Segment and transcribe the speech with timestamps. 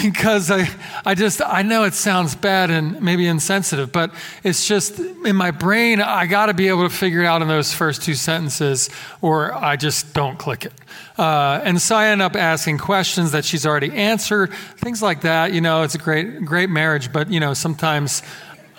[0.01, 0.69] because I,
[1.05, 5.51] I just I know it sounds bad and maybe insensitive, but it's just in my
[5.51, 8.89] brain I got to be able to figure it out in those first two sentences,
[9.21, 10.73] or I just don't click it.
[11.17, 15.53] Uh, and so I end up asking questions that she's already answered, things like that.
[15.53, 18.23] You know, it's a great great marriage, but you know sometimes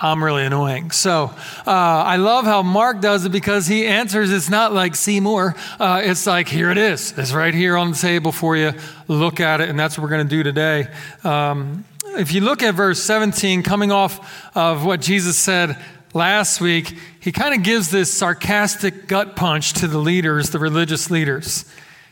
[0.02, 0.90] I'm really annoying.
[0.90, 1.32] So
[1.64, 4.32] uh, I love how Mark does it because he answers.
[4.32, 5.54] It's not like Seymour.
[5.78, 7.16] Uh, it's like, here it is.
[7.16, 8.72] It's right here on the table for you.
[9.06, 9.68] Look at it.
[9.68, 10.88] And that's what we're going to do today.
[11.22, 11.84] Um,
[12.16, 15.78] if you look at verse 17, coming off of what Jesus said
[16.12, 21.12] last week, he kind of gives this sarcastic gut punch to the leaders, the religious
[21.12, 21.64] leaders.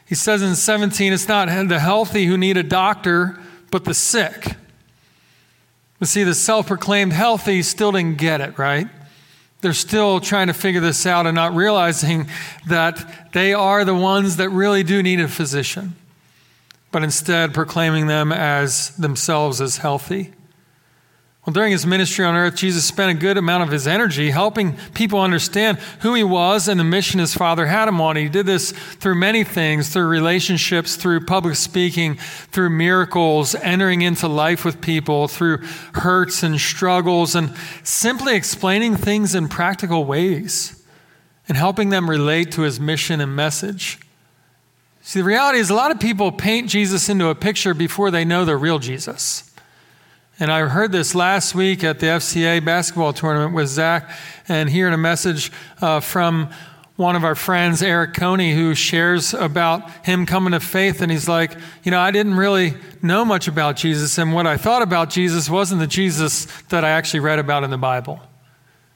[0.07, 3.37] He says in 17, it's not the healthy who need a doctor,
[3.73, 4.55] but the sick.
[6.01, 8.89] But see, the self proclaimed healthy still didn't get it, right?
[9.61, 12.29] They're still trying to figure this out and not realizing
[12.67, 15.95] that they are the ones that really do need a physician,
[16.91, 20.33] but instead proclaiming them as themselves as healthy.
[21.51, 24.77] Well, during his ministry on earth, Jesus spent a good amount of his energy helping
[24.95, 28.15] people understand who he was and the mission his Father had him on.
[28.15, 34.29] He did this through many things through relationships, through public speaking, through miracles, entering into
[34.29, 35.57] life with people, through
[35.95, 37.53] hurts and struggles, and
[37.83, 40.81] simply explaining things in practical ways
[41.49, 43.99] and helping them relate to his mission and message.
[45.03, 48.25] See, the reality is a lot of people paint Jesus into a picture before they
[48.25, 49.50] know the real Jesus.
[50.41, 54.11] And I heard this last week at the FCA basketball tournament with Zach,
[54.49, 55.53] and hearing a message
[55.83, 56.49] uh, from
[56.97, 61.03] one of our friends, Eric Coney, who shares about him coming to faith.
[61.03, 64.17] And he's like, You know, I didn't really know much about Jesus.
[64.17, 67.69] And what I thought about Jesus wasn't the Jesus that I actually read about in
[67.69, 68.19] the Bible.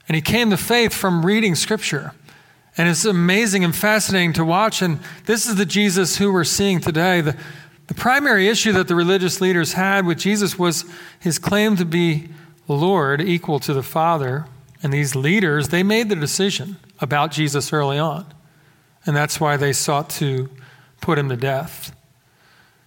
[0.08, 2.12] And he came to faith from reading scripture.
[2.78, 4.80] And it's amazing and fascinating to watch.
[4.80, 7.20] And this is the Jesus who we're seeing today.
[7.20, 7.36] The,
[7.86, 10.84] the primary issue that the religious leaders had with Jesus was
[11.20, 12.28] his claim to be
[12.66, 14.46] Lord equal to the Father.
[14.82, 18.26] And these leaders, they made the decision about Jesus early on.
[19.06, 20.48] And that's why they sought to
[21.00, 21.94] put him to death.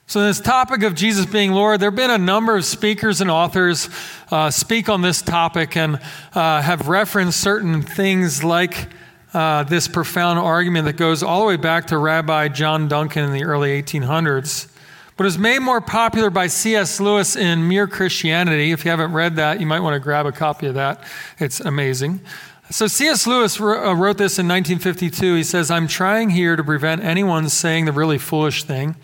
[0.07, 3.29] So, this topic of Jesus being Lord, there have been a number of speakers and
[3.29, 3.89] authors
[4.31, 5.99] uh, speak on this topic and
[6.33, 8.87] uh, have referenced certain things like
[9.33, 13.33] uh, this profound argument that goes all the way back to Rabbi John Duncan in
[13.33, 14.71] the early 1800s
[15.17, 16.99] but it was made more popular by C.S.
[16.99, 18.71] Lewis in Mere Christianity.
[18.71, 21.03] If you haven't read that, you might want to grab a copy of that.
[21.39, 22.21] It's amazing.
[22.69, 23.25] So, C.S.
[23.25, 25.35] Lewis uh, wrote this in 1952.
[25.35, 28.95] He says, I'm trying here to prevent anyone saying the really foolish thing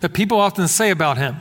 [0.00, 1.40] that people often say about him.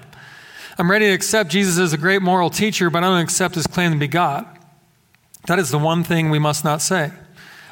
[0.78, 3.68] I'm ready to accept Jesus as a great moral teacher, but I don't accept his
[3.68, 4.46] claim to be God.
[5.48, 7.12] That is the one thing we must not say.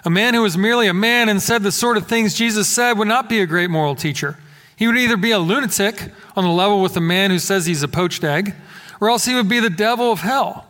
[0.06, 2.98] A man who was merely a man and said the sort of things Jesus said
[2.98, 4.38] would not be a great moral teacher.
[4.76, 7.84] He would either be a lunatic on the level with a man who says he's
[7.84, 8.56] a poached egg,
[9.00, 10.66] or else he would be the devil of hell.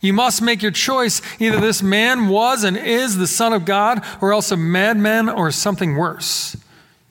[0.00, 1.20] You must make your choice.
[1.40, 5.50] Either this man was and is the Son of God, or else a madman or
[5.50, 6.56] something worse.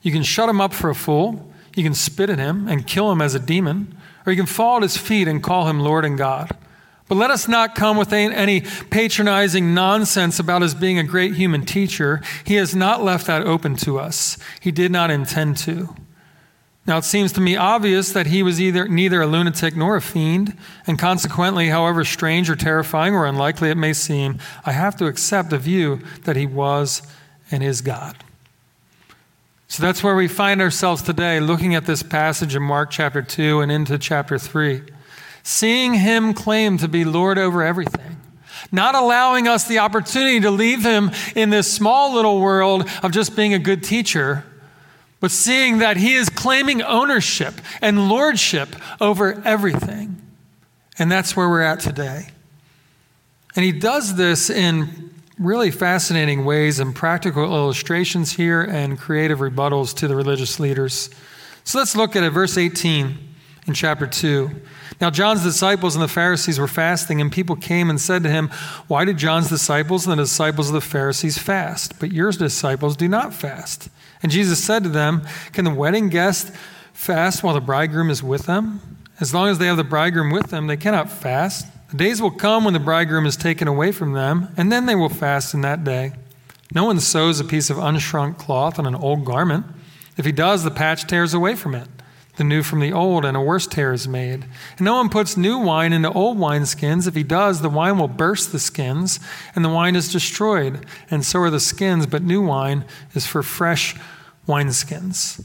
[0.00, 3.12] You can shut him up for a fool, you can spit at him and kill
[3.12, 6.04] him as a demon, or you can fall at his feet and call him Lord
[6.04, 6.50] and God.
[7.08, 11.64] But let us not come with any patronizing nonsense about his being a great human
[11.64, 12.20] teacher.
[12.44, 14.38] He has not left that open to us.
[14.60, 15.96] He did not intend to.
[16.88, 20.00] Now, it seems to me obvious that he was either neither a lunatic nor a
[20.00, 20.56] fiend,
[20.86, 25.50] and consequently, however strange or terrifying or unlikely it may seem, I have to accept
[25.50, 27.02] the view that he was
[27.50, 28.24] and is God.
[29.68, 33.60] So that's where we find ourselves today, looking at this passage in Mark chapter 2
[33.60, 34.82] and into chapter 3
[35.48, 38.20] seeing him claim to be Lord over everything,
[38.70, 43.34] not allowing us the opportunity to leave him in this small little world of just
[43.34, 44.44] being a good teacher,
[45.20, 50.20] but seeing that he is claiming ownership and lordship over everything.
[50.98, 52.28] And that's where we're at today.
[53.56, 59.94] And he does this in really fascinating ways and practical illustrations here and creative rebuttals
[59.96, 61.10] to the religious leaders.
[61.64, 63.18] So let's look at it, verse 18
[63.66, 64.50] in chapter 2.
[65.00, 68.48] Now, John's disciples and the Pharisees were fasting, and people came and said to him,
[68.88, 73.06] Why did John's disciples and the disciples of the Pharisees fast, but your disciples do
[73.06, 73.90] not fast?
[74.22, 75.22] And Jesus said to them,
[75.52, 76.54] Can the wedding guest
[76.92, 78.80] fast while the bridegroom is with them?
[79.20, 81.66] As long as they have the bridegroom with them, they cannot fast.
[81.90, 84.94] The days will come when the bridegroom is taken away from them, and then they
[84.94, 86.12] will fast in that day.
[86.74, 89.66] No one sews a piece of unshrunk cloth on an old garment.
[90.16, 91.88] If he does, the patch tears away from it
[92.38, 94.46] the new from the old, and a worse tear is made.
[94.78, 97.06] And no one puts new wine into old wineskins.
[97.06, 99.20] If he does, the wine will burst the skins,
[99.54, 100.86] and the wine is destroyed.
[101.10, 103.94] And so are the skins, but new wine is for fresh
[104.46, 105.44] wineskins.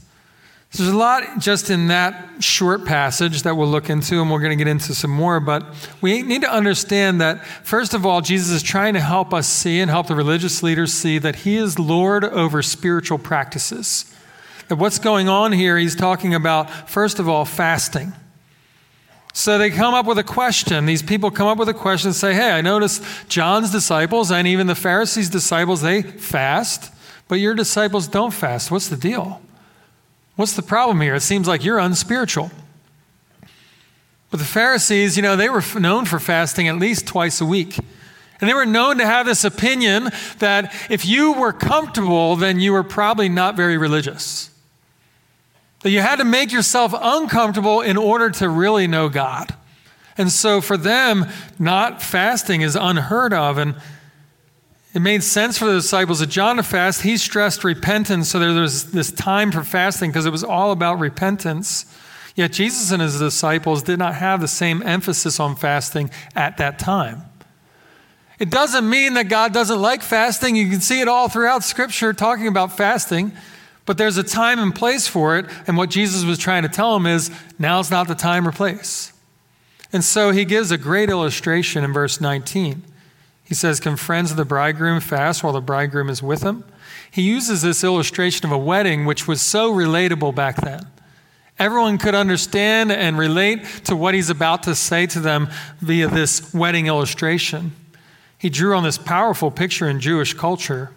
[0.72, 4.58] There's a lot just in that short passage that we'll look into, and we're going
[4.58, 5.38] to get into some more.
[5.38, 5.64] But
[6.00, 9.80] we need to understand that, first of all, Jesus is trying to help us see
[9.80, 14.13] and help the religious leaders see that he is Lord over spiritual practices.
[14.68, 18.12] What's going on here, he's talking about, first of all, fasting.
[19.34, 20.86] So they come up with a question.
[20.86, 24.46] These people come up with a question and say, Hey, I noticed John's disciples and
[24.46, 26.92] even the Pharisees' disciples, they fast,
[27.26, 28.70] but your disciples don't fast.
[28.70, 29.42] What's the deal?
[30.36, 31.16] What's the problem here?
[31.16, 32.52] It seems like you're unspiritual.
[34.30, 37.78] But the Pharisees, you know, they were known for fasting at least twice a week.
[38.40, 42.72] And they were known to have this opinion that if you were comfortable, then you
[42.72, 44.50] were probably not very religious.
[45.84, 49.54] That you had to make yourself uncomfortable in order to really know God.
[50.16, 51.26] And so for them,
[51.58, 53.58] not fasting is unheard of.
[53.58, 53.74] And
[54.94, 57.02] it made sense for the disciples of John to fast.
[57.02, 61.00] He stressed repentance, so there was this time for fasting because it was all about
[61.00, 61.84] repentance.
[62.34, 66.78] Yet Jesus and his disciples did not have the same emphasis on fasting at that
[66.78, 67.24] time.
[68.38, 70.56] It doesn't mean that God doesn't like fasting.
[70.56, 73.32] You can see it all throughout Scripture talking about fasting.
[73.86, 75.46] But there's a time and place for it.
[75.66, 79.12] And what Jesus was trying to tell him is now's not the time or place.
[79.92, 82.82] And so he gives a great illustration in verse 19.
[83.44, 86.64] He says, Can friends of the bridegroom fast while the bridegroom is with them?
[87.10, 90.86] He uses this illustration of a wedding, which was so relatable back then.
[91.58, 95.48] Everyone could understand and relate to what he's about to say to them
[95.78, 97.72] via this wedding illustration.
[98.36, 100.90] He drew on this powerful picture in Jewish culture.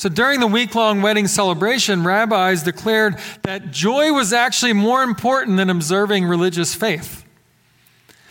[0.00, 5.58] So during the week long wedding celebration, rabbis declared that joy was actually more important
[5.58, 7.22] than observing religious faith.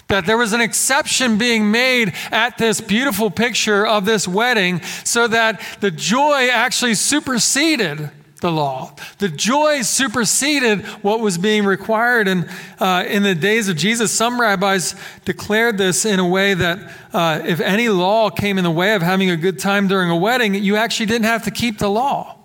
[0.07, 5.27] That there was an exception being made at this beautiful picture of this wedding so
[5.27, 8.93] that the joy actually superseded the law.
[9.17, 12.27] The joy superseded what was being required.
[12.27, 16.91] And uh, in the days of Jesus, some rabbis declared this in a way that
[17.13, 20.17] uh, if any law came in the way of having a good time during a
[20.17, 22.36] wedding, you actually didn't have to keep the law.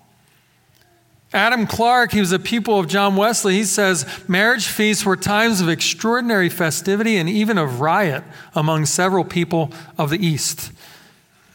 [1.33, 5.61] Adam Clarke, he was a pupil of John Wesley, he says marriage feasts were times
[5.61, 8.23] of extraordinary festivity and even of riot
[8.55, 10.71] among several people of the East.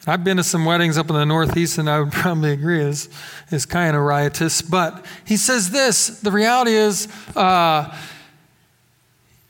[0.10, 3.10] I've been to some weddings up in the Northeast, and I would probably agree is
[3.52, 4.62] is kind of riotous.
[4.62, 7.96] But he says this: the reality is, uh,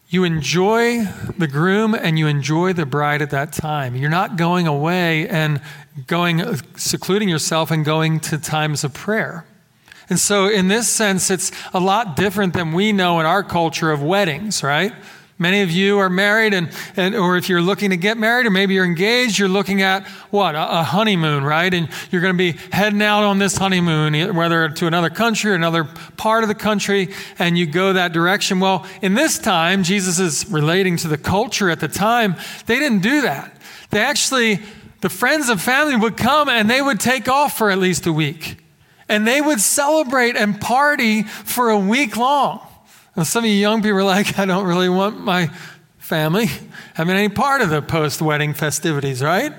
[0.10, 1.06] you enjoy
[1.38, 3.96] the groom and you enjoy the bride at that time.
[3.96, 5.62] You're not going away and
[6.08, 6.44] going
[6.76, 9.46] secluding yourself and going to times of prayer.
[10.10, 13.92] And so, in this sense, it's a lot different than we know in our culture
[13.92, 14.94] of weddings, right?
[15.42, 18.50] Many of you are married, and, and, or if you're looking to get married, or
[18.50, 20.54] maybe you're engaged, you're looking at what?
[20.54, 21.74] A, a honeymoon, right?
[21.74, 25.56] And you're going to be heading out on this honeymoon, whether to another country or
[25.56, 25.86] another
[26.18, 28.60] part of the country, and you go that direction.
[28.60, 32.36] Well, in this time, Jesus is relating to the culture at the time.
[32.66, 33.56] They didn't do that.
[33.92, 34.60] They actually,
[35.00, 38.12] the friends and family would come and they would take off for at least a
[38.12, 38.58] week.
[39.08, 42.60] And they would celebrate and party for a week long.
[43.24, 45.50] Some of you young people are like, I don't really want my
[45.98, 46.48] family
[46.94, 49.54] having any part of the post wedding festivities, right?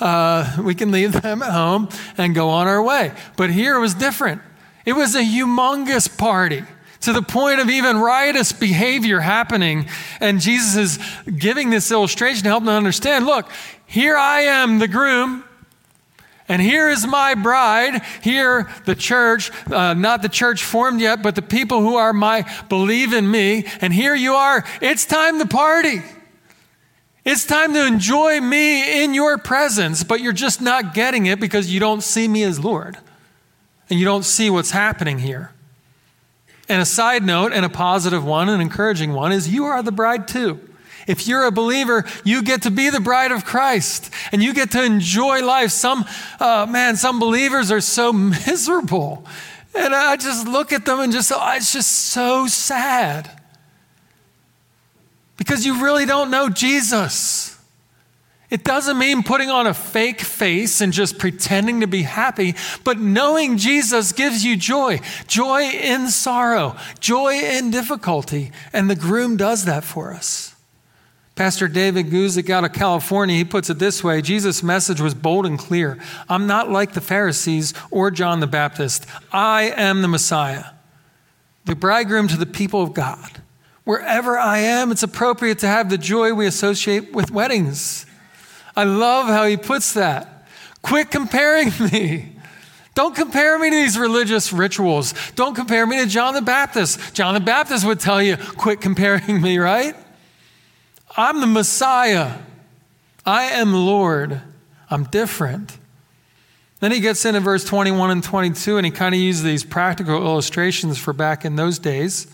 [0.00, 3.12] Uh, we can leave them at home and go on our way.
[3.36, 4.42] But here it was different.
[4.84, 6.62] It was a humongous party
[7.00, 9.86] to the point of even riotous behavior happening.
[10.20, 13.50] And Jesus is giving this illustration to help them understand look,
[13.86, 15.44] here I am, the groom.
[16.46, 21.34] And here is my bride, here the church, uh, not the church formed yet, but
[21.34, 23.66] the people who are my believe in me.
[23.80, 24.64] And here you are.
[24.82, 26.02] It's time to party.
[27.24, 31.72] It's time to enjoy me in your presence, but you're just not getting it because
[31.72, 32.98] you don't see me as Lord.
[33.88, 35.52] And you don't see what's happening here.
[36.68, 39.92] And a side note, and a positive one, an encouraging one, is you are the
[39.92, 40.60] bride too.
[41.06, 44.70] If you're a believer, you get to be the bride of Christ and you get
[44.72, 45.70] to enjoy life.
[45.70, 46.04] Some,
[46.40, 49.26] uh, man, some believers are so miserable.
[49.74, 53.30] And I just look at them and just, oh, it's just so sad.
[55.36, 57.58] Because you really don't know Jesus.
[58.50, 63.00] It doesn't mean putting on a fake face and just pretending to be happy, but
[63.00, 68.52] knowing Jesus gives you joy joy in sorrow, joy in difficulty.
[68.72, 70.53] And the groom does that for us.
[71.34, 75.46] Pastor David Guzik out of California, he puts it this way Jesus' message was bold
[75.46, 75.98] and clear.
[76.28, 79.06] I'm not like the Pharisees or John the Baptist.
[79.32, 80.66] I am the Messiah,
[81.64, 83.42] the bridegroom to the people of God.
[83.82, 88.06] Wherever I am, it's appropriate to have the joy we associate with weddings.
[88.76, 90.46] I love how he puts that.
[90.82, 92.30] Quit comparing me.
[92.94, 95.14] Don't compare me to these religious rituals.
[95.34, 97.12] Don't compare me to John the Baptist.
[97.12, 99.96] John the Baptist would tell you, quit comparing me, right?
[101.16, 102.38] I'm the Messiah.
[103.24, 104.40] I am Lord.
[104.90, 105.78] I'm different.
[106.80, 110.16] Then he gets into verse 21 and 22, and he kind of uses these practical
[110.16, 112.26] illustrations for back in those days,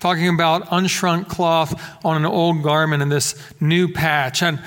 [0.00, 4.42] talking about unshrunk cloth on an old garment and this new patch.
[4.42, 4.60] And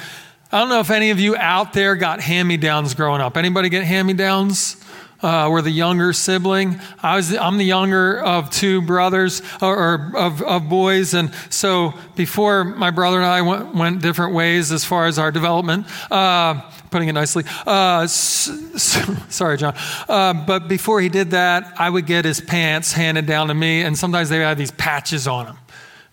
[0.51, 3.35] I don't know if any of you out there got hand me downs growing up.
[3.35, 4.77] Anybody get hand me downs?
[5.21, 6.79] Uh, we're the younger sibling.
[7.01, 11.93] I was I'm the younger of two brothers or, or of, of, boys, and so
[12.15, 15.85] before my brother and I went, went different ways as far as our development.
[16.11, 17.43] Uh, putting it nicely.
[17.65, 19.73] Uh, sorry, John.
[20.09, 23.81] Uh, but before he did that, I would get his pants handed down to me,
[23.81, 25.57] and sometimes they had these patches on them.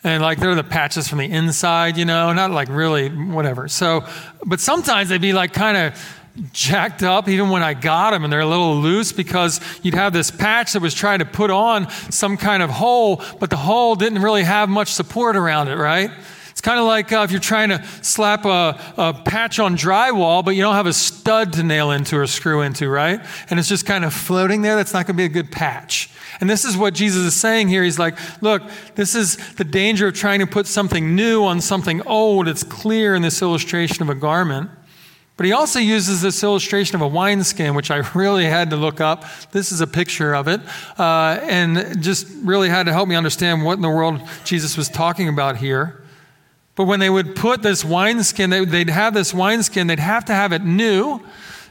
[0.04, 3.66] And like they're the patches from the inside, you know, not like really whatever.
[3.66, 4.06] So,
[4.46, 6.17] but sometimes they'd be like kind of
[6.52, 10.12] jacked up even when I got them and they're a little loose because you'd have
[10.12, 13.96] this patch that was trying to put on some kind of hole, but the hole
[13.96, 16.10] didn't really have much support around it, right?
[16.58, 20.44] It's kind of like uh, if you're trying to slap a, a, patch on drywall,
[20.44, 23.20] but you don't have a stud to nail into or screw into, right?
[23.48, 24.74] And it's just kind of floating there.
[24.74, 26.10] That's not going to be a good patch.
[26.40, 27.84] And this is what Jesus is saying here.
[27.84, 28.62] He's like, look,
[28.96, 32.48] this is the danger of trying to put something new on something old.
[32.48, 34.70] It's clear in this illustration of a garment.
[35.38, 39.00] But he also uses this illustration of a wineskin, which I really had to look
[39.00, 39.24] up.
[39.52, 40.60] This is a picture of it,
[40.98, 44.88] uh, and just really had to help me understand what in the world Jesus was
[44.88, 46.02] talking about here.
[46.74, 50.34] But when they would put this wineskin, they, they'd have this wineskin, they'd have to
[50.34, 51.24] have it new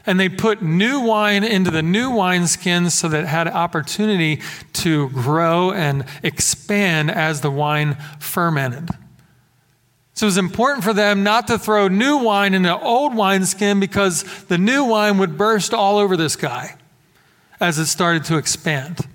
[0.06, 4.40] and they put new wine into the new wineskins so that it had opportunity
[4.72, 8.88] to grow and expand as the wine fermented.
[10.18, 13.78] So it was important for them not to throw new wine in an old wineskin
[13.78, 16.74] because the new wine would burst all over this guy
[17.60, 19.06] as it started to expand.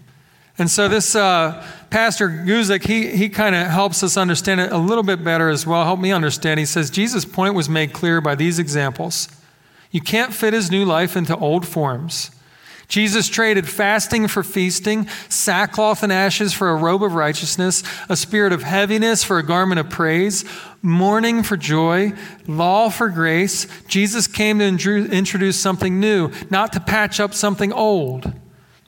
[0.57, 4.77] And so this uh, Pastor Guzik, he, he kind of helps us understand it a
[4.77, 5.83] little bit better as well.
[5.83, 6.57] Help me understand.
[6.57, 9.27] He says Jesus' point was made clear by these examples.
[9.91, 12.31] You can't fit his new life into old forms.
[12.87, 18.53] Jesus traded fasting for feasting, sackcloth and ashes for a robe of righteousness, a spirit
[18.53, 20.45] of heaviness for a garment of praise,
[20.81, 22.13] mourning for joy,
[22.45, 23.67] law for grace.
[23.87, 28.31] Jesus came to introduce something new, not to patch up something old.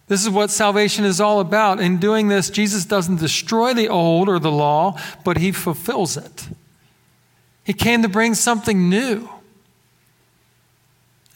[0.07, 1.79] This is what salvation is all about.
[1.79, 6.47] In doing this, Jesus doesn't destroy the old or the law, but he fulfills it.
[7.63, 9.27] He came to bring something new.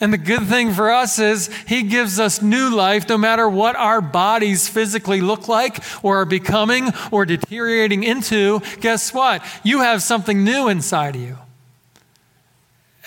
[0.02, 3.76] And the good thing for us is He gives us new life no matter what
[3.76, 8.62] our bodies physically look like or are becoming or deteriorating into.
[8.80, 9.44] Guess what?
[9.64, 11.38] You have something new inside of you.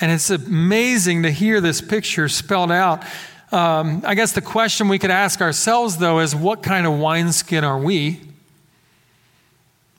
[0.00, 3.04] And it's amazing to hear this picture spelled out.
[3.52, 7.64] Um, I guess the question we could ask ourselves, though, is what kind of wineskin
[7.64, 8.20] are we?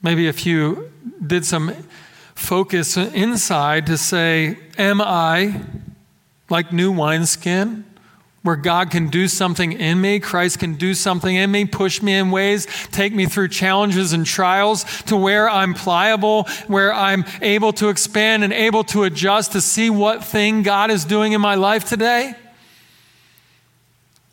[0.02, 0.92] Maybe if you
[1.26, 1.74] did some
[2.34, 5.62] focus inside to say, Am I
[6.48, 7.84] like new wineskin?
[8.44, 12.12] where God can do something in me, Christ can do something in me, push me
[12.12, 17.72] in ways, take me through challenges and trials to where I'm pliable, where I'm able
[17.72, 21.54] to expand and able to adjust to see what thing God is doing in my
[21.54, 22.34] life today?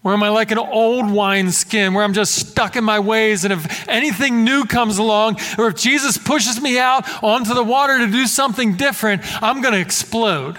[0.03, 3.45] Or am I like an old wineskin where I'm just stuck in my ways?
[3.45, 7.97] And if anything new comes along, or if Jesus pushes me out onto the water
[7.99, 10.57] to do something different, I'm going to explode.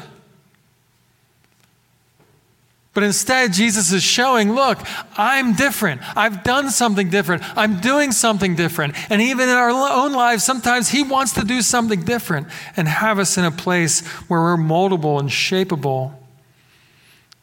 [2.94, 4.78] But instead, Jesus is showing, look,
[5.16, 6.02] I'm different.
[6.16, 7.42] I've done something different.
[7.56, 8.94] I'm doing something different.
[9.10, 13.18] And even in our own lives, sometimes He wants to do something different and have
[13.18, 16.12] us in a place where we're moldable and shapeable.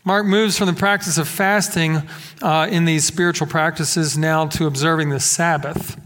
[0.04, 2.04] Mark moves from the practice of fasting
[2.42, 6.00] uh, in these spiritual practices now to observing the Sabbath.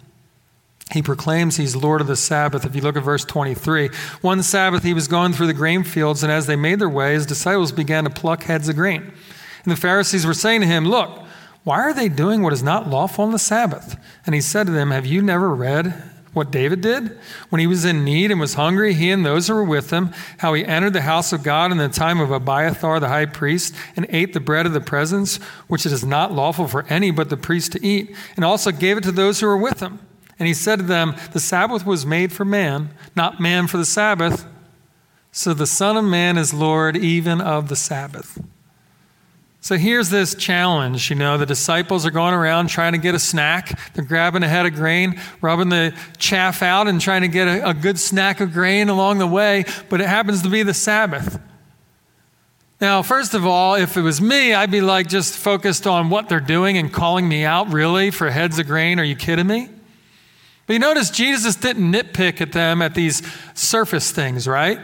[0.92, 2.66] He proclaims he's Lord of the Sabbath.
[2.66, 3.90] If you look at verse 23,
[4.22, 7.14] one Sabbath he was going through the grain fields, and as they made their way,
[7.14, 9.02] his disciples began to pluck heads of grain.
[9.64, 11.24] And the Pharisees were saying to him, Look,
[11.64, 13.98] why are they doing what is not lawful on the Sabbath?
[14.26, 15.94] And he said to them, Have you never read
[16.34, 17.18] what David did?
[17.50, 20.12] When he was in need and was hungry, he and those who were with him,
[20.40, 23.74] how he entered the house of God in the time of Abiathar the high priest,
[23.96, 25.38] and ate the bread of the presence,
[25.68, 28.98] which it is not lawful for any but the priest to eat, and also gave
[28.98, 30.00] it to those who were with him.
[30.40, 33.86] And he said to them, The Sabbath was made for man, not man for the
[33.86, 34.46] Sabbath.
[35.32, 38.40] So the Son of Man is Lord even of the Sabbath.
[39.62, 41.10] So here's this challenge.
[41.10, 43.80] You know, the disciples are going around trying to get a snack.
[43.94, 47.70] They're grabbing a head of grain, rubbing the chaff out, and trying to get a,
[47.70, 51.40] a good snack of grain along the way, but it happens to be the Sabbath.
[52.82, 56.28] Now, first of all, if it was me, I'd be like just focused on what
[56.28, 59.00] they're doing and calling me out, really, for heads of grain.
[59.00, 59.70] Are you kidding me?
[60.66, 63.22] But you notice Jesus didn't nitpick at them at these
[63.54, 64.80] surface things, right?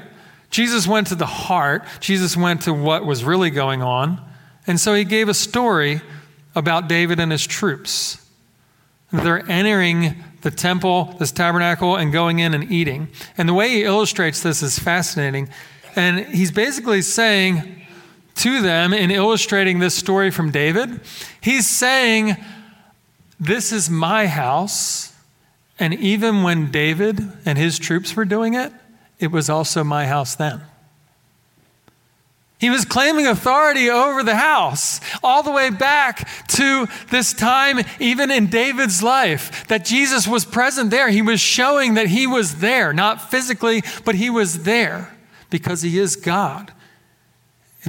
[0.50, 4.22] Jesus went to the heart, Jesus went to what was really going on.
[4.68, 6.02] And so he gave a story
[6.56, 8.26] about David and his troops.
[9.12, 13.10] They're entering the temple, this tabernacle, and going in and eating.
[13.38, 15.50] And the way he illustrates this is fascinating.
[15.96, 17.86] And he's basically saying
[18.36, 21.02] to them, in illustrating this story from David,
[21.42, 22.38] he's saying,
[23.40, 25.14] This is my house.
[25.80, 28.72] And even when David and his troops were doing it,
[29.20, 30.62] it was also my house then.
[32.60, 38.30] He was claiming authority over the house all the way back to this time, even
[38.30, 41.10] in David's life, that Jesus was present there.
[41.10, 45.16] He was showing that he was there, not physically, but he was there
[45.50, 46.74] because he is God.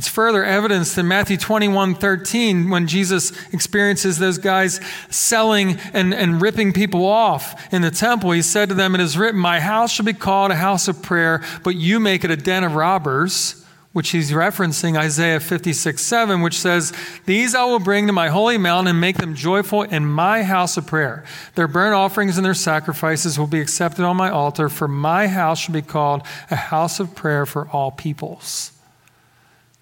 [0.01, 6.41] It's further evidence in Matthew 21 13 when Jesus experiences those guys selling and, and
[6.41, 8.31] ripping people off in the temple.
[8.31, 11.03] He said to them, It is written, My house shall be called a house of
[11.03, 16.41] prayer, but you make it a den of robbers which he's referencing Isaiah 56 7,
[16.41, 16.95] which says,
[17.27, 20.79] These I will bring to my holy mountain and make them joyful in my house
[20.79, 21.27] of prayer.
[21.57, 25.59] Their burnt offerings and their sacrifices will be accepted on my altar, for my house
[25.59, 28.73] shall be called a house of prayer for all peoples.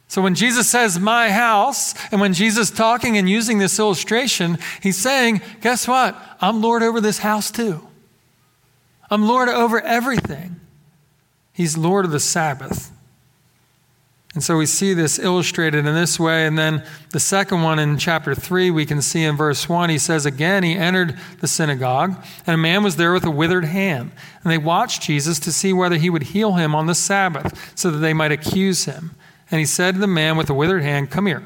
[0.09, 4.97] So when Jesus says my house, and when Jesus talking and using this illustration, he's
[4.97, 6.17] saying, Guess what?
[6.41, 7.87] I'm Lord over this house too.
[9.11, 10.57] I'm Lord over everything.
[11.53, 12.91] He's Lord of the Sabbath.
[14.35, 16.47] And so we see this illustrated in this way.
[16.47, 19.99] And then the second one in chapter 3, we can see in verse 1, he
[19.99, 24.13] says, Again, he entered the synagogue, and a man was there with a withered hand.
[24.43, 27.91] And they watched Jesus to see whether he would heal him on the Sabbath, so
[27.91, 29.17] that they might accuse him.
[29.51, 31.43] And he said to the man with the withered hand, Come here.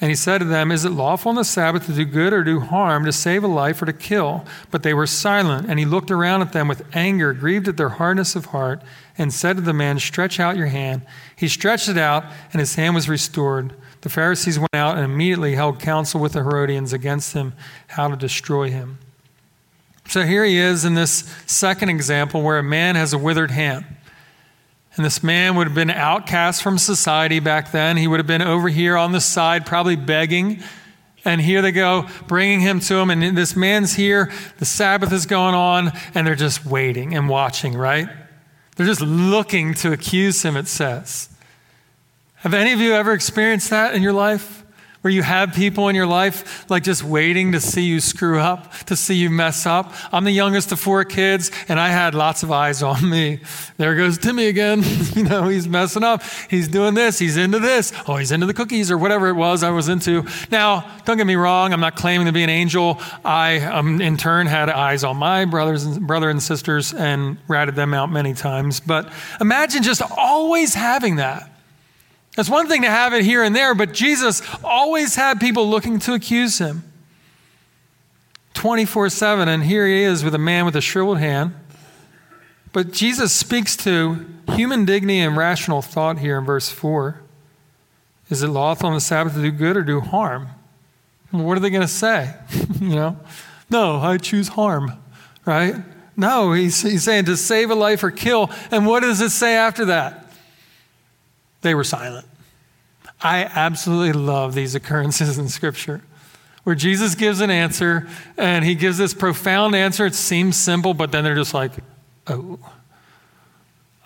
[0.00, 2.44] And he said to them, Is it lawful on the Sabbath to do good or
[2.44, 4.44] do harm, to save a life or to kill?
[4.70, 5.68] But they were silent.
[5.68, 8.82] And he looked around at them with anger, grieved at their hardness of heart,
[9.16, 11.02] and said to the man, Stretch out your hand.
[11.36, 13.72] He stretched it out, and his hand was restored.
[14.00, 17.54] The Pharisees went out and immediately held counsel with the Herodians against him,
[17.86, 18.98] how to destroy him.
[20.08, 23.86] So here he is in this second example where a man has a withered hand.
[24.96, 27.96] And this man would have been outcast from society back then.
[27.96, 30.62] He would have been over here on the side, probably begging.
[31.24, 33.10] And here they go, bringing him to him.
[33.10, 37.74] And this man's here, the Sabbath is going on, and they're just waiting and watching,
[37.74, 38.08] right?
[38.76, 41.28] They're just looking to accuse him, it says.
[42.36, 44.63] Have any of you ever experienced that in your life?
[45.04, 48.72] Where you have people in your life like just waiting to see you screw up,
[48.86, 49.92] to see you mess up.
[50.10, 53.40] I'm the youngest of four kids, and I had lots of eyes on me.
[53.76, 54.82] There goes Timmy again.
[55.14, 56.22] you know, he's messing up.
[56.48, 57.18] He's doing this.
[57.18, 57.92] He's into this.
[58.08, 60.26] Oh, he's into the cookies or whatever it was I was into.
[60.50, 61.74] Now, don't get me wrong.
[61.74, 62.98] I'm not claiming to be an angel.
[63.26, 67.74] I, um, in turn, had eyes on my brothers and brother and sisters and ratted
[67.74, 68.80] them out many times.
[68.80, 71.53] But imagine just always having that
[72.36, 75.98] It's one thing to have it here and there, but Jesus always had people looking
[76.00, 76.82] to accuse him
[78.54, 79.48] 24 7.
[79.48, 81.54] And here he is with a man with a shriveled hand.
[82.72, 87.20] But Jesus speaks to human dignity and rational thought here in verse 4.
[88.30, 90.48] Is it lawful on the Sabbath to do good or do harm?
[91.30, 92.34] What are they going to say?
[92.80, 93.16] you know,
[93.70, 94.92] no, I choose harm,
[95.44, 95.76] right?
[96.16, 98.50] No, he's, he's saying to save a life or kill.
[98.70, 100.23] And what does it say after that?
[101.64, 102.26] They were silent.
[103.22, 106.02] I absolutely love these occurrences in Scripture
[106.64, 110.04] where Jesus gives an answer and he gives this profound answer.
[110.04, 111.72] It seems simple, but then they're just like,
[112.26, 112.58] oh,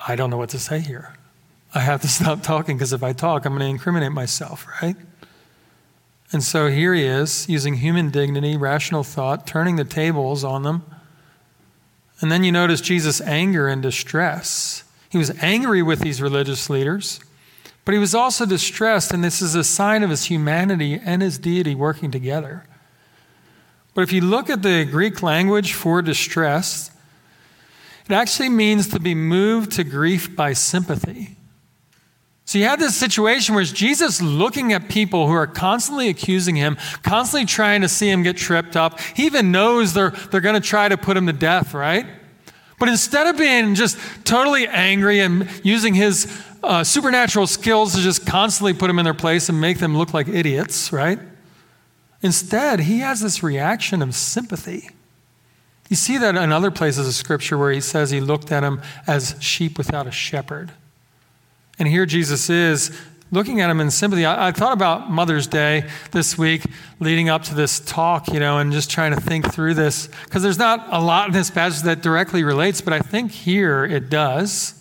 [0.07, 1.15] I don't know what to say here.
[1.75, 4.97] I have to stop talking because if I talk, I'm going to incriminate myself, right?
[6.31, 10.85] And so here he is, using human dignity, rational thought, turning the tables on them.
[12.21, 14.85] And then you notice Jesus' anger and distress.
[15.11, 17.21] He was angry with these religious leaders,
[17.89, 21.39] but he was also distressed, and this is a sign of his humanity and his
[21.39, 22.67] deity working together.
[23.95, 26.91] But if you look at the Greek language for distress,
[28.05, 31.39] it actually means to be moved to grief by sympathy.
[32.45, 36.77] So you have this situation where Jesus looking at people who are constantly accusing him,
[37.03, 39.01] constantly trying to see him get tripped up.
[39.01, 42.05] He even knows they're, they're going to try to put him to death, right?
[42.79, 46.27] But instead of being just totally angry and using his
[46.63, 50.13] uh, supernatural skills to just constantly put them in their place and make them look
[50.13, 51.19] like idiots, right?
[52.23, 54.91] Instead, he has this reaction of sympathy.
[55.89, 58.83] You see that in other places of Scripture where he says he looked at them
[59.07, 60.73] as sheep without a shepherd.
[61.79, 62.91] And here Jesus is
[63.31, 64.25] looking at him in sympathy.
[64.25, 66.65] I, I, thought about Mother's Day this week
[66.99, 70.09] leading up to this talk, you know, and just trying to think through this.
[70.25, 73.85] Because there's not a lot in this passage that directly relates, but I think here
[73.85, 74.78] it does.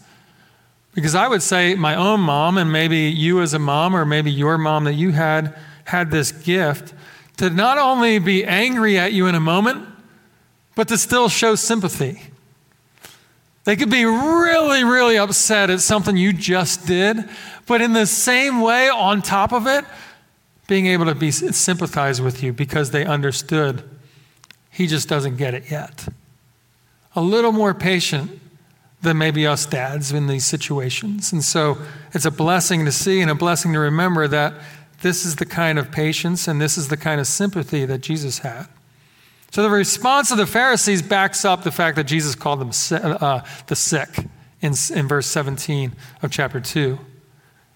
[0.97, 4.31] Because I would say my own mom, and maybe you as a mom, or maybe
[4.31, 6.95] your mom that you had, had this gift
[7.37, 9.87] to not only be angry at you in a moment,
[10.73, 12.23] but to still show sympathy.
[13.63, 17.29] They could be really, really upset at something you just did,
[17.67, 19.85] but in the same way, on top of it,
[20.65, 23.87] being able to be sympathize with you because they understood
[24.71, 26.07] he just doesn't get it yet.
[27.15, 28.41] A little more patient
[29.01, 31.31] than maybe us dads in these situations.
[31.31, 31.77] And so
[32.13, 34.55] it's a blessing to see and a blessing to remember that
[35.01, 38.39] this is the kind of patience and this is the kind of sympathy that Jesus
[38.39, 38.65] had.
[39.51, 43.41] So the response of the Pharisees backs up the fact that Jesus called them uh,
[43.67, 44.25] the sick
[44.61, 46.99] in, in verse 17 of chapter 2.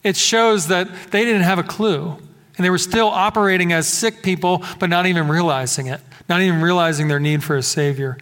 [0.04, 2.18] It shows that they didn't have a clue,
[2.58, 6.62] and they were still operating as sick people, but not even realizing it, not even
[6.62, 8.18] realizing their need for a Savior.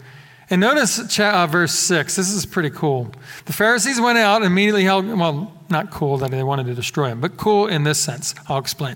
[0.50, 2.16] And notice uh, verse 6.
[2.16, 3.12] This is pretty cool.
[3.46, 7.10] The Pharisees went out and immediately held, well, not cool that they wanted to destroy
[7.10, 8.34] him, but cool in this sense.
[8.48, 8.96] I'll explain.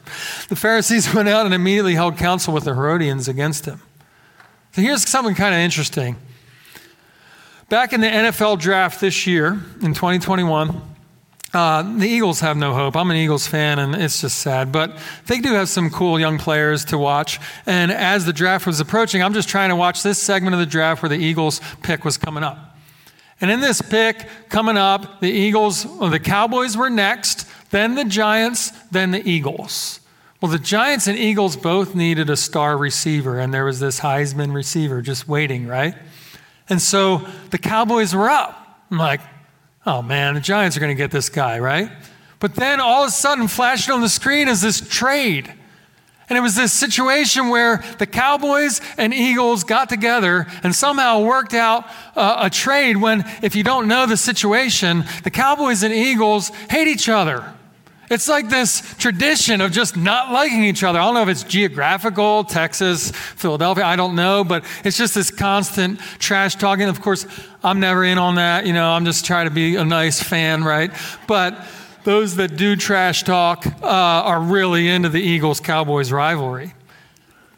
[0.50, 3.82] The Pharisees went out and immediately held counsel with the Herodians against him.
[4.72, 6.16] So here's something kind of interesting.
[7.70, 10.82] Back in the NFL draft this year, in 2021,
[11.54, 12.96] uh, the Eagles have no hope.
[12.96, 14.72] I'm an Eagles fan, and it's just sad.
[14.72, 17.39] But they do have some cool young players to watch.
[17.66, 20.66] And as the draft was approaching, I'm just trying to watch this segment of the
[20.66, 22.76] draft where the Eagles pick was coming up.
[23.39, 28.06] And in this pick coming up, the Eagles, well, the Cowboys were next, then the
[28.06, 30.00] Giants, then the Eagles.
[30.42, 34.54] Well, the Giants and Eagles both needed a star receiver, and there was this Heisman
[34.54, 35.96] receiver just waiting, right?
[36.68, 38.86] And so the Cowboys were up.
[38.89, 39.22] I'm like,
[39.86, 41.91] oh man, the Giants are going to get this guy, right?
[42.39, 45.54] But then all of a sudden, flashing on the screen is this trade.
[46.30, 51.54] And it was this situation where the Cowboys and Eagles got together and somehow worked
[51.54, 56.50] out uh, a trade when, if you don't know the situation, the Cowboys and Eagles
[56.69, 57.54] hate each other.
[58.10, 61.00] It's like this tradition of just not liking each other.
[61.00, 65.32] I don't know if it's geographical, Texas, Philadelphia, I don't know, but it's just this
[65.32, 66.89] constant trash talking.
[66.89, 67.26] Of course,
[67.63, 68.66] I'm never in on that.
[68.68, 70.92] You know, I'm just trying to be a nice fan, right?
[71.28, 71.66] But
[72.04, 76.74] those that do trash talk uh, are really into the Eagles Cowboys rivalry.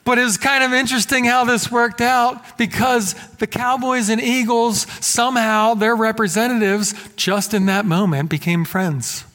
[0.04, 5.74] But it's kind of interesting how this worked out because the Cowboys and Eagles, somehow,
[5.74, 9.26] their representatives, just in that moment, became friends.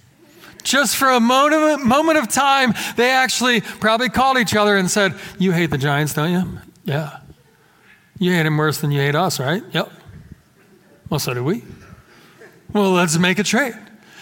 [0.62, 5.14] Just for a moment, moment of time, they actually probably called each other and said,
[5.38, 6.58] You hate the Giants, don't you?
[6.84, 7.20] Yeah.
[8.18, 9.62] You hate them worse than you hate us, right?
[9.72, 9.90] Yep.
[11.08, 11.64] Well, so do we.
[12.72, 13.74] Well, let's make a trade.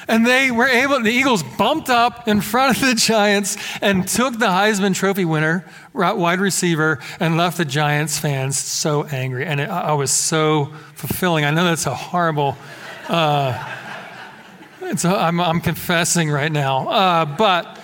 [0.08, 4.38] And they were able, the Eagles bumped up in front of the Giants and took
[4.38, 9.44] the Heisman Trophy winner, wide receiver, and left the Giants fans so angry.
[9.44, 11.44] And it, I was so fulfilling.
[11.44, 12.56] I know that's a horrible.
[13.06, 13.77] Uh,
[14.90, 16.88] It's, I'm, I'm confessing right now.
[16.88, 17.78] Uh, but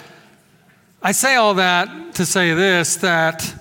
[1.02, 3.54] I say all that to say this that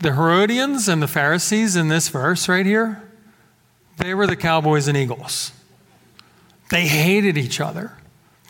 [0.00, 3.02] the Herodians and the Pharisees in this verse right here,
[3.96, 5.52] they were the cowboys and eagles.
[6.70, 7.92] They hated each other.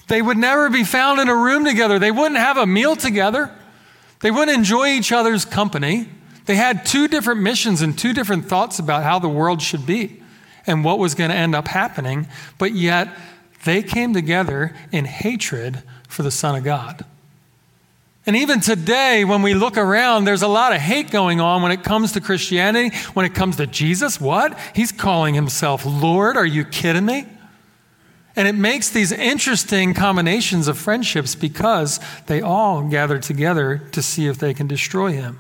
[0.09, 2.01] They would never be found in a room together.
[2.01, 3.55] They wouldn't have a meal together.
[4.22, 6.09] They wouldn't enjoy each other's company.
[6.46, 10.20] They had two different missions and two different thoughts about how the world should be
[10.66, 12.27] and what was going to end up happening,
[12.59, 13.09] but yet
[13.64, 17.05] they came together in hatred for the Son of God.
[18.25, 21.72] And even today, when we look around, there's a lot of hate going on when
[21.72, 24.20] it comes to Christianity, when it comes to Jesus.
[24.20, 24.57] What?
[24.75, 26.37] He's calling himself Lord.
[26.37, 27.27] Are you kidding me?
[28.37, 34.27] And it makes these interesting combinations of friendships because they all gather together to see
[34.27, 35.38] if they can destroy him.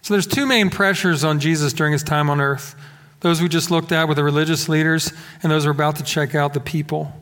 [0.00, 2.74] So there's two main pressures on Jesus during his time on earth
[3.20, 6.34] those we just looked at with the religious leaders, and those we're about to check
[6.34, 7.12] out the people.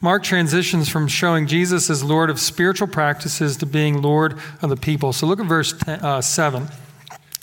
[0.00, 4.76] Mark transitions from showing Jesus as Lord of spiritual practices to being Lord of the
[4.76, 5.12] people.
[5.12, 6.68] So look at verse 10, uh, 7.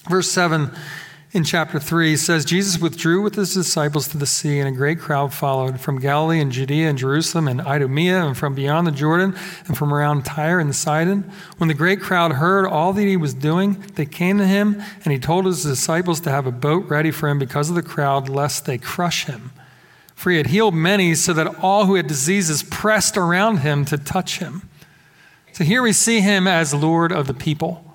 [0.09, 0.71] Verse 7
[1.33, 4.99] in chapter 3 says Jesus withdrew with his disciples to the sea, and a great
[4.99, 9.35] crowd followed from Galilee and Judea and Jerusalem and Idumea and from beyond the Jordan
[9.67, 11.31] and from around Tyre and Sidon.
[11.57, 15.13] When the great crowd heard all that he was doing, they came to him, and
[15.13, 18.27] he told his disciples to have a boat ready for him because of the crowd,
[18.27, 19.51] lest they crush him.
[20.15, 23.97] For he had healed many, so that all who had diseases pressed around him to
[23.97, 24.63] touch him.
[25.53, 27.90] So here we see him as Lord of the people.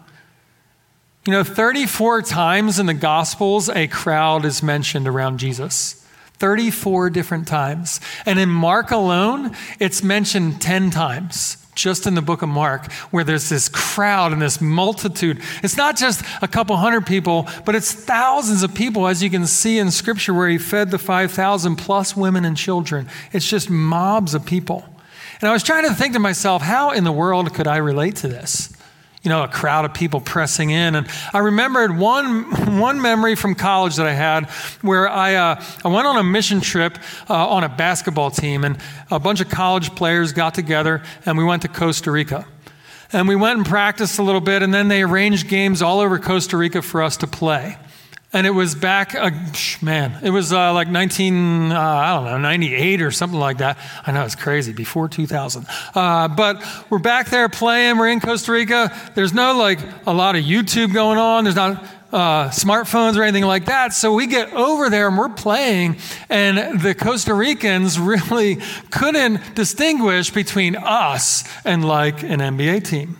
[1.26, 6.06] You know, 34 times in the Gospels, a crowd is mentioned around Jesus.
[6.34, 7.98] 34 different times.
[8.24, 13.24] And in Mark alone, it's mentioned 10 times, just in the book of Mark, where
[13.24, 15.42] there's this crowd and this multitude.
[15.64, 19.48] It's not just a couple hundred people, but it's thousands of people, as you can
[19.48, 23.08] see in Scripture, where he fed the 5,000 plus women and children.
[23.32, 24.84] It's just mobs of people.
[25.40, 28.14] And I was trying to think to myself, how in the world could I relate
[28.16, 28.75] to this?
[29.26, 30.94] You know, a crowd of people pressing in.
[30.94, 34.48] And I remembered one, one memory from college that I had
[34.82, 36.96] where I, uh, I went on a mission trip
[37.28, 38.78] uh, on a basketball team, and
[39.10, 42.46] a bunch of college players got together, and we went to Costa Rica.
[43.12, 46.20] And we went and practiced a little bit, and then they arranged games all over
[46.20, 47.78] Costa Rica for us to play.
[48.32, 49.30] And it was back, uh,
[49.80, 53.78] man, it was uh, like 19, uh, I don't know, 98 or something like that.
[54.04, 55.64] I know it's crazy, before 2000.
[55.94, 57.98] Uh, but we're back there playing.
[57.98, 58.92] We're in Costa Rica.
[59.14, 61.44] There's no like a lot of YouTube going on.
[61.44, 63.92] There's not uh, smartphones or anything like that.
[63.92, 65.96] So we get over there and we're playing,
[66.28, 68.58] and the Costa Ricans really
[68.90, 73.18] couldn't distinguish between us and like an NBA team.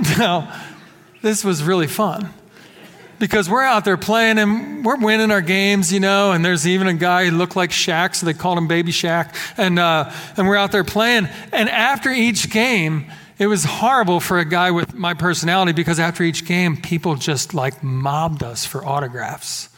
[0.18, 0.60] now,
[1.22, 2.34] this was really fun
[3.18, 6.86] because we're out there playing and we're winning our games, you know, and there's even
[6.86, 9.34] a guy who looked like Shaq, so they called him Baby Shaq.
[9.56, 11.28] And, uh, and we're out there playing.
[11.52, 16.22] And after each game, it was horrible for a guy with my personality because after
[16.22, 19.68] each game, people just like mobbed us for autographs.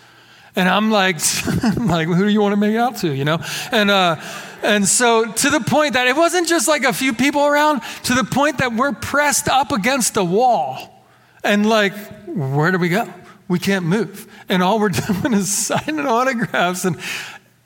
[0.57, 1.17] And I'm like,
[1.77, 3.39] like, who do you want to make out to, you know?
[3.71, 4.17] And, uh,
[4.63, 8.15] and so to the point that it wasn't just like a few people around, to
[8.15, 11.05] the point that we're pressed up against a wall.
[11.45, 11.95] And like,
[12.27, 13.09] where do we go?
[13.51, 14.27] We can't move.
[14.49, 16.87] And all we're doing is signing autographs.
[16.87, 16.97] And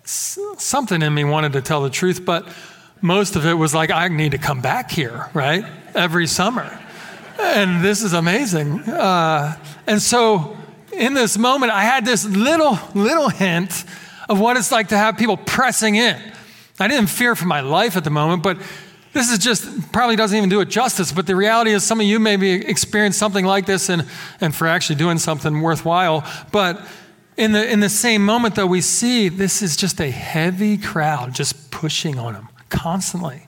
[0.04, 2.48] something in me wanted to tell the truth, but
[3.00, 5.64] most of it was like, I need to come back here, right?
[5.94, 6.80] Every summer.
[7.38, 8.80] And this is amazing.
[8.80, 10.56] Uh, and so
[10.92, 13.84] in this moment, I had this little, little hint
[14.28, 16.18] of what it's like to have people pressing in.
[16.80, 18.56] I didn't fear for my life at the moment, but
[19.14, 22.06] this is just probably doesn't even do it justice, but the reality is some of
[22.06, 24.06] you maybe experienced something like this and,
[24.40, 26.28] and for actually doing something worthwhile.
[26.50, 26.84] But
[27.36, 31.32] in the, in the same moment, though, we see this is just a heavy crowd
[31.32, 33.46] just pushing on him constantly.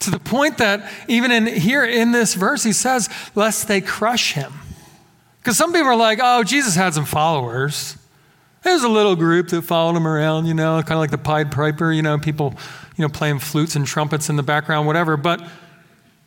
[0.00, 4.34] To the point that even in here in this verse, he says, lest they crush
[4.34, 4.52] him.
[5.40, 7.96] Because some people are like, oh, Jesus had some followers.
[8.62, 11.50] There's a little group that followed him around, you know, kind of like the Pied
[11.50, 12.54] Piper, you know, people
[12.96, 15.16] you know, playing flutes and trumpets in the background, whatever.
[15.16, 15.46] But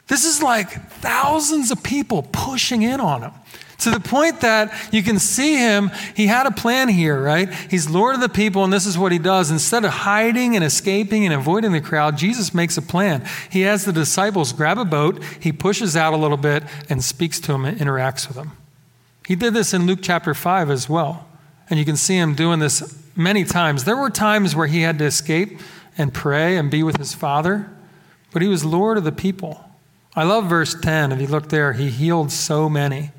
[0.08, 3.32] this is like thousands of people pushing in on him
[3.80, 5.90] to the point that you can see him.
[6.16, 7.52] He had a plan here, right?
[7.70, 9.50] He's Lord of the people, and this is what he does.
[9.52, 13.26] Instead of hiding and escaping and avoiding the crowd, Jesus makes a plan.
[13.50, 17.40] He has the disciples grab a boat, he pushes out a little bit, and speaks
[17.42, 18.52] to them and interacts with them.
[19.28, 21.28] He did this in Luke chapter 5 as well.
[21.70, 23.84] And you can see him doing this many times.
[23.84, 25.60] There were times where he had to escape
[26.00, 27.70] and pray and be with his father,
[28.32, 29.64] but he was Lord of the people.
[30.16, 31.12] I love verse 10.
[31.12, 33.12] If you look there, he healed so many.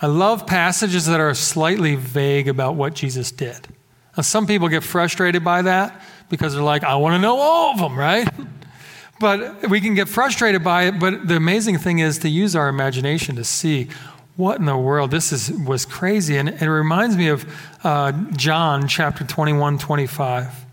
[0.00, 3.68] I love passages that are slightly vague about what Jesus did.
[4.16, 7.72] Now, some people get frustrated by that because they're like, I want to know all
[7.72, 8.28] of them, right?
[9.20, 10.98] But we can get frustrated by it.
[10.98, 13.88] But the amazing thing is to use our imagination to see
[14.36, 17.44] what in the world this is was crazy and it reminds me of
[17.84, 20.64] uh, john chapter 21 25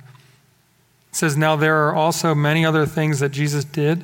[1.11, 4.03] it says now there are also many other things that jesus did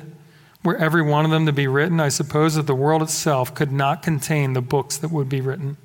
[0.64, 3.72] were every one of them to be written i suppose that the world itself could
[3.72, 5.76] not contain the books that would be written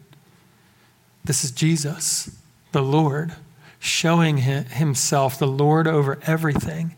[1.24, 2.38] this is jesus
[2.72, 3.34] the lord
[3.80, 6.96] showing himself the lord over everything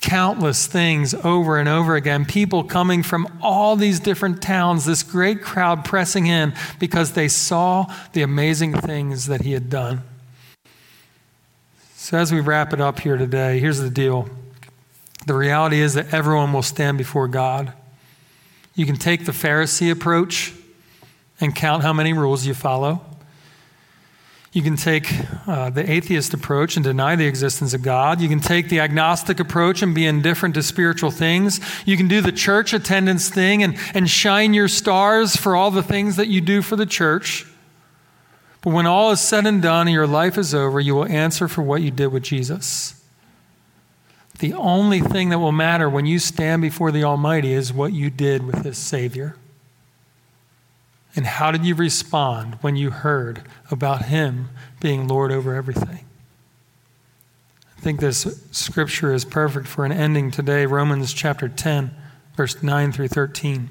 [0.00, 2.24] countless things over and over again.
[2.24, 7.86] People coming from all these different towns, this great crowd pressing in because they saw
[8.12, 10.02] the amazing things that he had done.
[12.10, 14.28] So, as we wrap it up here today, here's the deal
[15.26, 17.72] the reality is that everyone will stand before God.
[18.74, 20.52] You can take the Pharisee approach
[21.40, 23.00] and count how many rules you follow.
[24.52, 25.08] You can take
[25.46, 28.20] uh, the atheist approach and deny the existence of God.
[28.20, 31.60] You can take the agnostic approach and be indifferent to spiritual things.
[31.86, 35.84] You can do the church attendance thing and, and shine your stars for all the
[35.84, 37.46] things that you do for the church.
[38.62, 41.48] But when all is said and done and your life is over, you will answer
[41.48, 43.02] for what you did with Jesus.
[44.38, 48.10] The only thing that will matter when you stand before the Almighty is what you
[48.10, 49.36] did with His Savior.
[51.16, 56.04] And how did you respond when you heard about Him being Lord over everything?
[57.76, 60.66] I think this scripture is perfect for an ending today.
[60.66, 61.90] Romans chapter 10,
[62.36, 63.70] verse 9 through 13.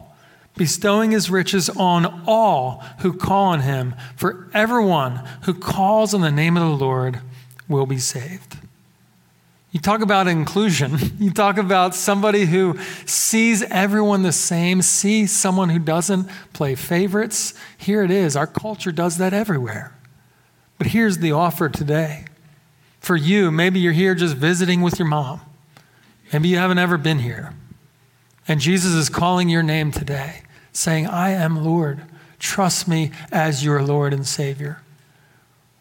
[0.61, 3.95] bestowing his riches on all who call on him.
[4.15, 7.19] For everyone who calls on the name of the Lord
[7.67, 8.59] will be saved.
[9.71, 10.99] You talk about inclusion.
[11.19, 17.55] You talk about somebody who sees everyone the same, sees someone who doesn't play favorites.
[17.75, 18.35] Here it is.
[18.35, 19.95] Our culture does that everywhere.
[20.77, 22.25] But here's the offer today.
[22.99, 25.41] For you, maybe you're here just visiting with your mom.
[26.31, 27.55] Maybe you haven't ever been here.
[28.47, 32.01] And Jesus is calling your name today, saying, I am Lord.
[32.39, 34.81] Trust me as your Lord and Savior.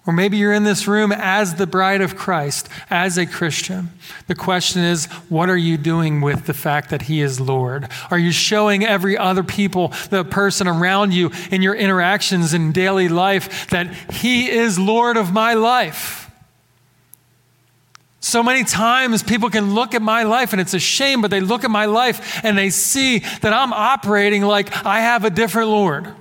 [0.07, 3.90] Or maybe you're in this room as the bride of Christ, as a Christian.
[4.29, 7.88] The question is, what are you doing with the fact that He is Lord?
[8.11, 13.09] Are you showing every other people, the person around you in your interactions in daily
[13.09, 16.30] life, that He is Lord of my life?
[18.21, 21.41] So many times people can look at my life and it's a shame, but they
[21.41, 25.71] look at my life and they see that I'm operating like I have a different
[25.71, 26.15] Lord.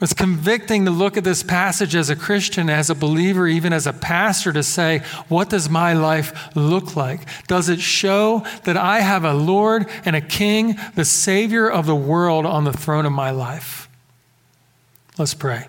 [0.00, 3.86] It's convicting to look at this passage as a Christian, as a believer, even as
[3.86, 4.98] a pastor, to say,
[5.28, 7.20] what does my life look like?
[7.46, 11.94] Does it show that I have a Lord and a King, the Savior of the
[11.94, 13.88] world, on the throne of my life?
[15.18, 15.68] Let's pray.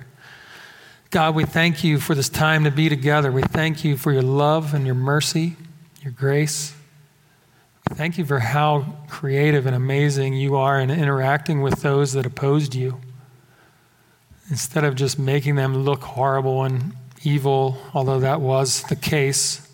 [1.13, 3.31] God, we thank you for this time to be together.
[3.31, 5.55] We thank you for your love and your mercy,
[6.01, 6.73] your grace.
[7.87, 12.25] We thank you for how creative and amazing you are in interacting with those that
[12.25, 12.99] opposed you
[14.49, 19.71] instead of just making them look horrible and evil, although that was the case,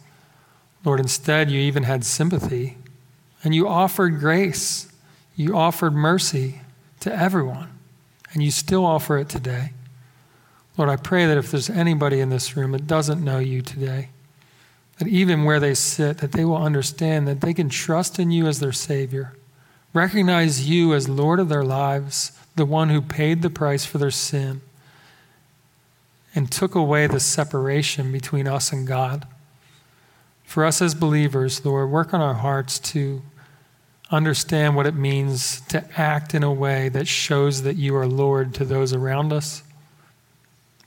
[0.83, 2.77] Lord, instead you even had sympathy
[3.45, 4.91] and you offered grace.
[5.37, 6.59] You offered mercy
[6.99, 7.69] to everyone,
[8.33, 9.71] and you still offer it today.
[10.79, 14.07] Lord, I pray that if there's anybody in this room that doesn't know you today,
[14.97, 18.47] that even where they sit, that they will understand that they can trust in you
[18.47, 19.35] as their Savior,
[19.93, 24.09] recognize you as Lord of their lives, the one who paid the price for their
[24.09, 24.61] sin
[26.33, 29.27] and took away the separation between us and God.
[30.45, 33.21] For us as believers, Lord, work on our hearts to
[34.11, 38.53] understand what it means to act in a way that shows that you are Lord
[38.53, 39.61] to those around us.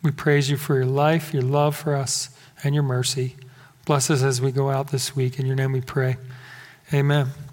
[0.02, 2.30] We praise you for your life, your love for us,
[2.64, 3.36] and your mercy.
[3.84, 5.38] Bless us as we go out this week.
[5.38, 6.16] In your name we pray.
[6.92, 7.28] Amen.